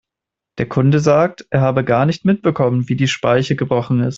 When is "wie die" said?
2.89-3.07